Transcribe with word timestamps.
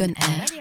Open 0.00 0.14
Air. 0.22 0.57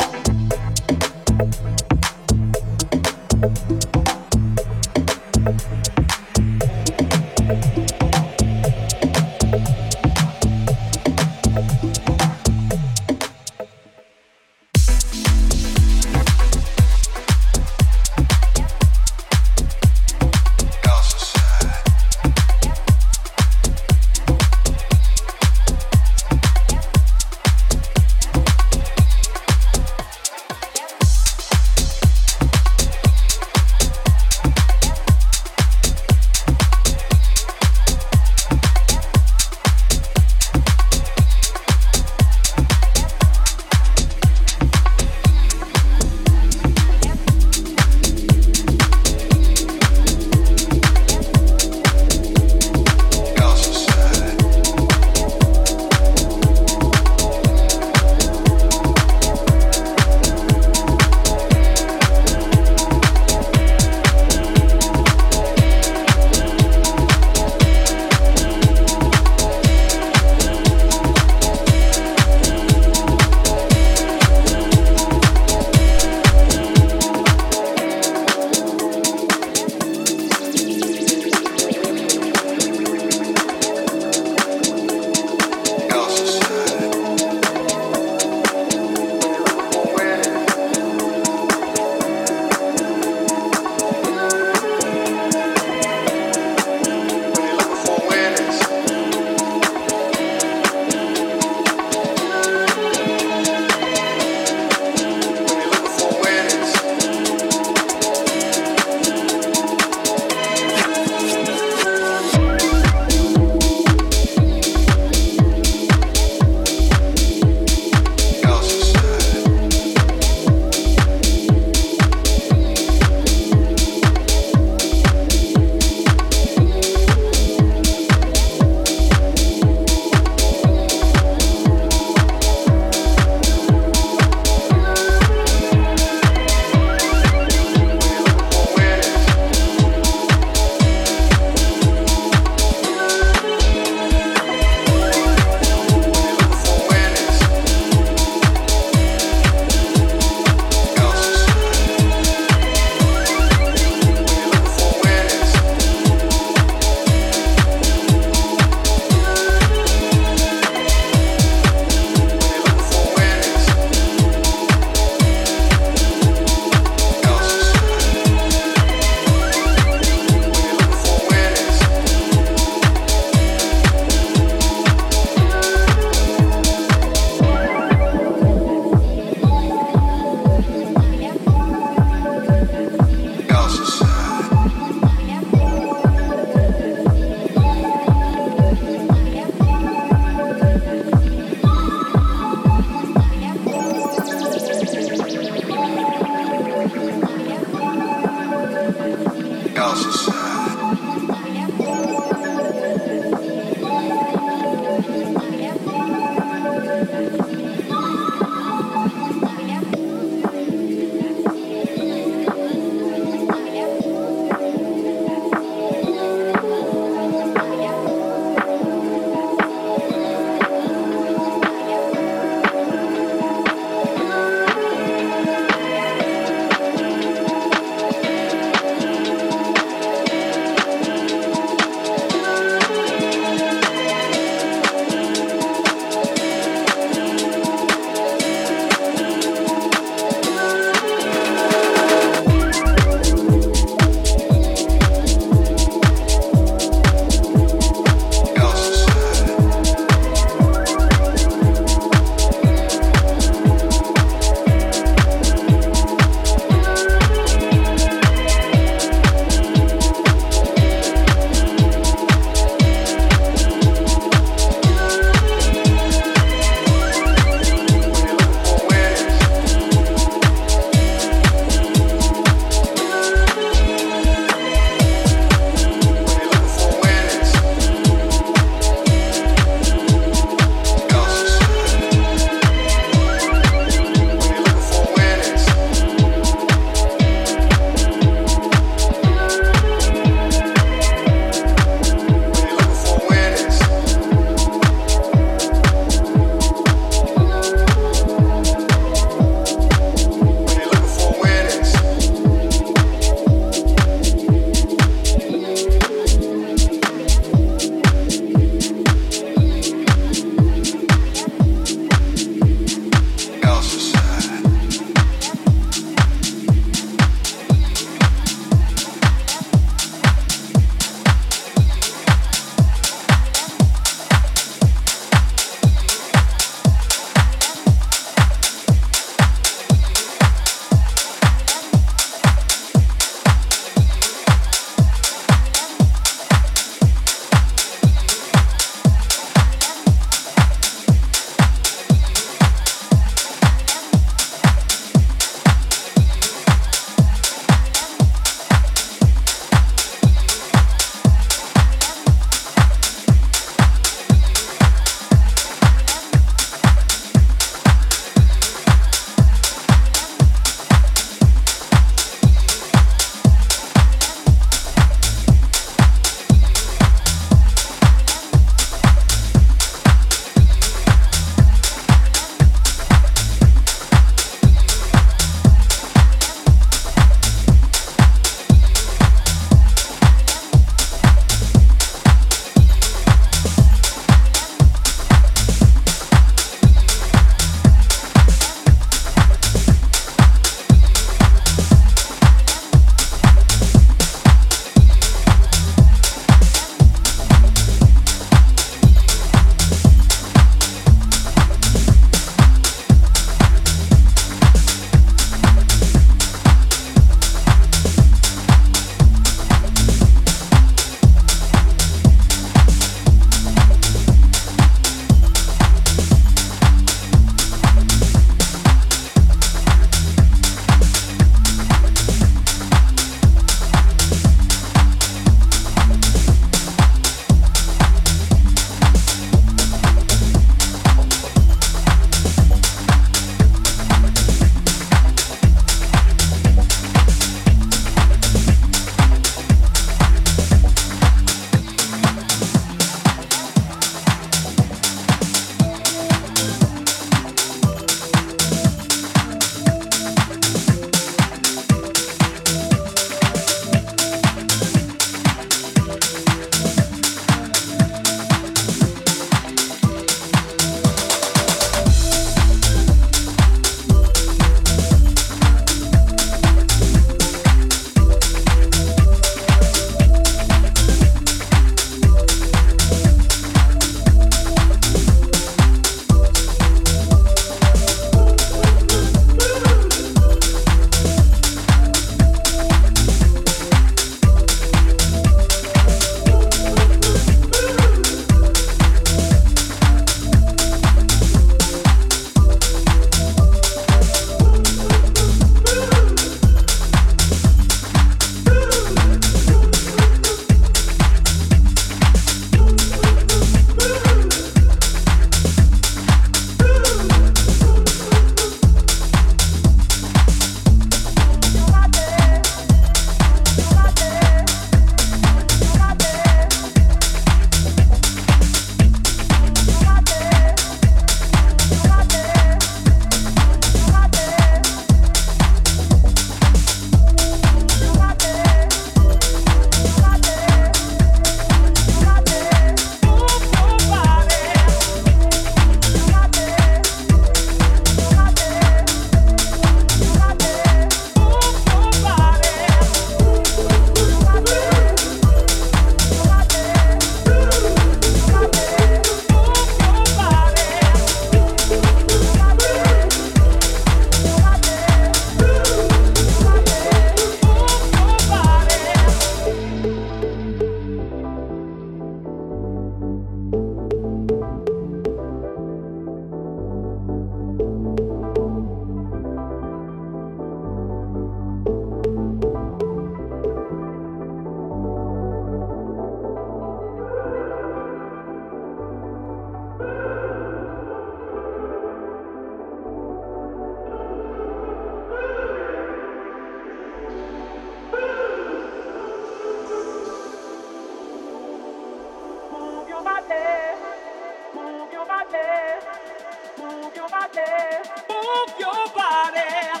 body, 597.48 598.08
move 598.30 598.74
your 598.78 599.08
body, 599.14 600.00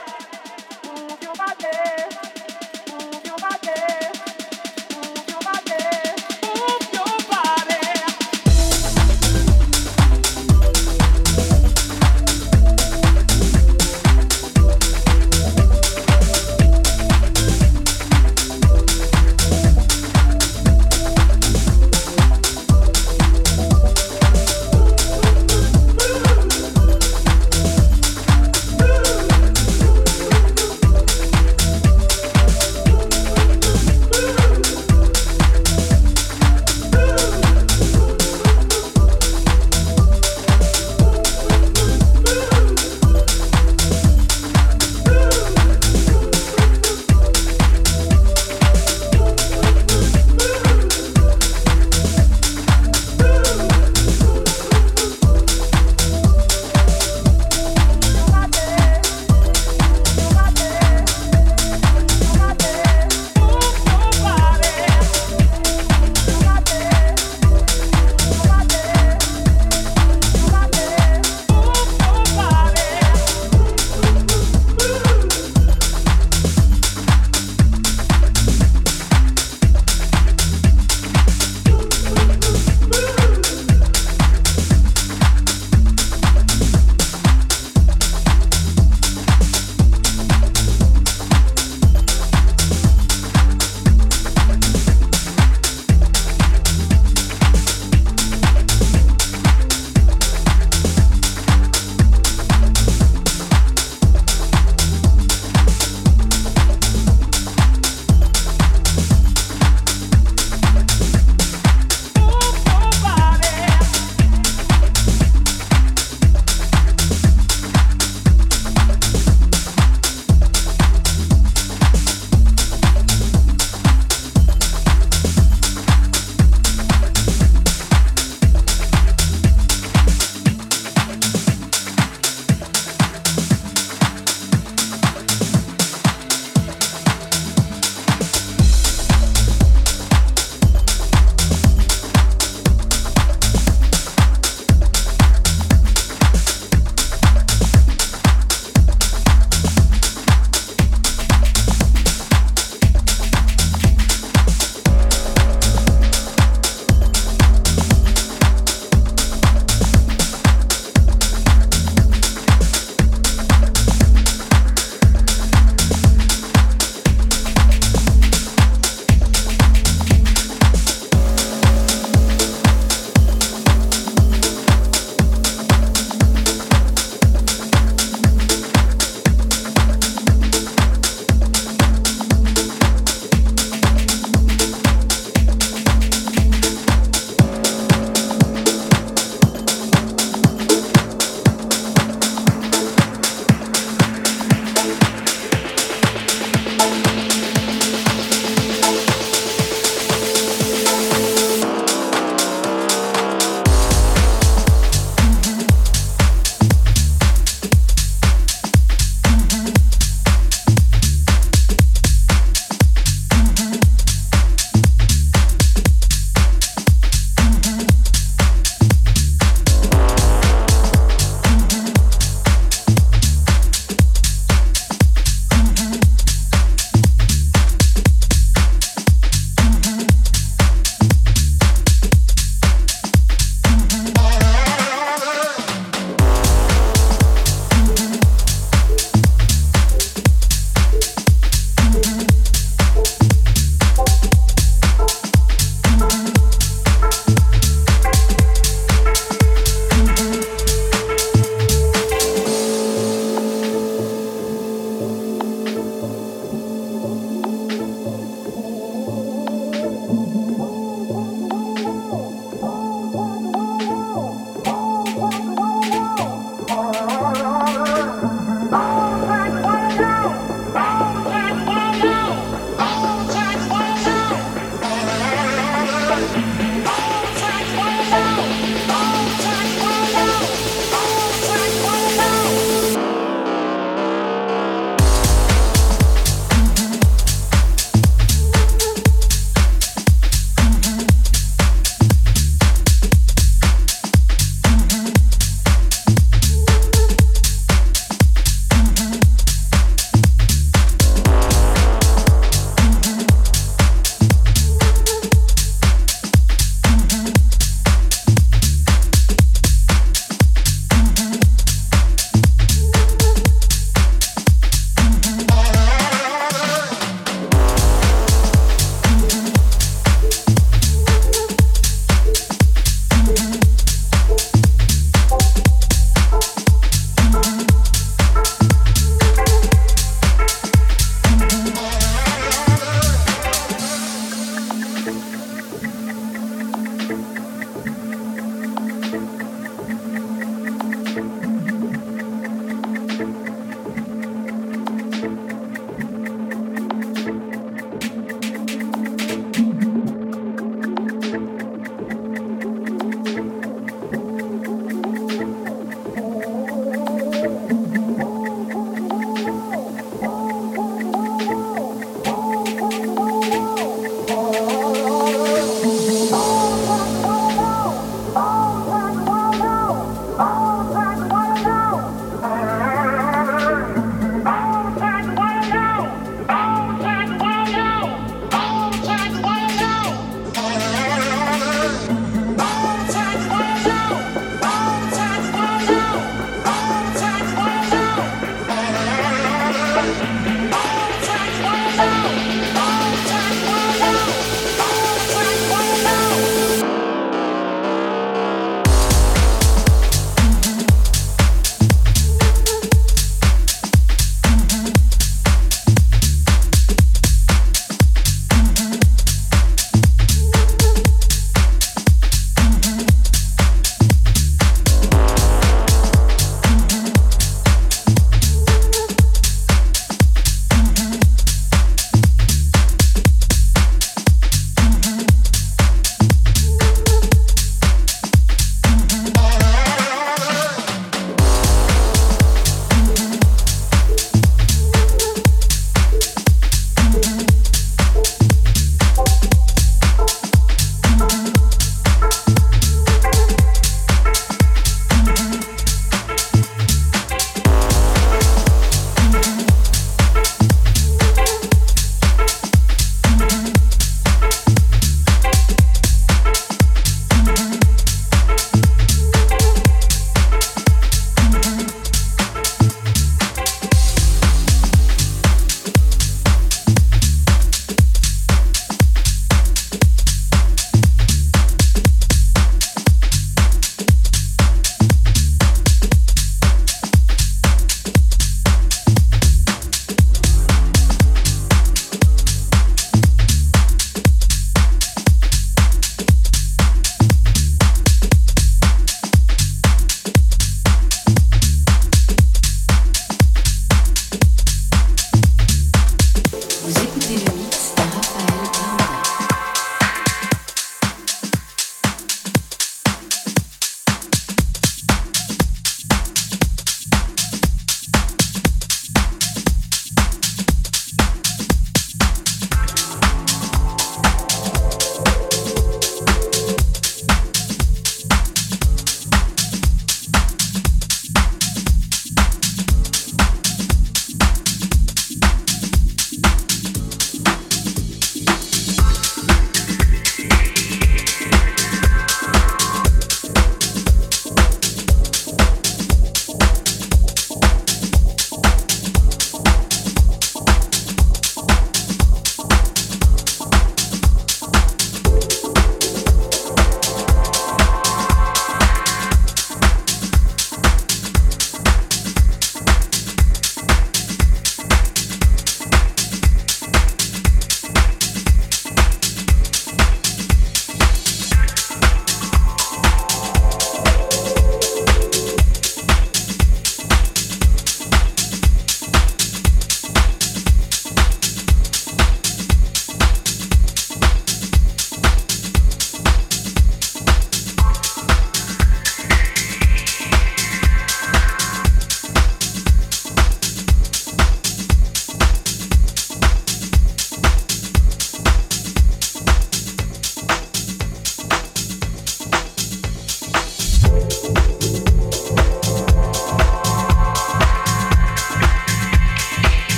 move 0.86 1.22
your 1.22 1.34
body. 1.34 2.23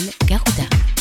Avec 0.00 0.99